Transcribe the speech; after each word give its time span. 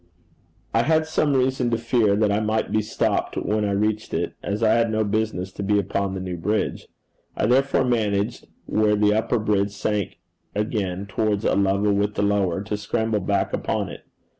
I 0.73 0.81
had 0.81 1.05
some 1.05 1.35
reason 1.35 1.69
to 1.69 1.77
fear 1.77 2.15
that 2.15 2.31
I 2.31 2.39
might 2.39 2.71
be 2.71 2.81
stopped 2.81 3.37
when 3.37 3.63
I 3.63 3.69
reached 3.73 4.15
it, 4.15 4.33
as 4.41 4.63
I 4.63 4.73
had 4.73 4.89
no 4.89 5.03
business 5.03 5.51
to 5.51 5.61
be 5.61 5.77
upon 5.77 6.15
the 6.15 6.19
new 6.19 6.37
bridge. 6.37 6.87
I 7.37 7.45
therefore 7.45 7.85
managed, 7.85 8.47
where 8.65 8.95
the 8.95 9.13
upper 9.13 9.37
bridge 9.37 9.69
sank 9.73 10.17
again 10.55 11.05
towards 11.05 11.45
a 11.45 11.53
level 11.55 11.93
with 11.93 12.15
the 12.15 12.23
lower, 12.23 12.63
to 12.63 12.77
scramble 12.77 13.19
back 13.19 13.53
upon 13.53 13.89
it. 13.89 14.07